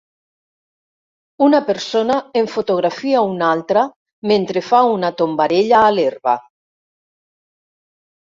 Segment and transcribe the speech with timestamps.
[1.47, 3.83] Una persona en fotografia una altra
[4.33, 6.33] mentre fa una tombarella a l'herba.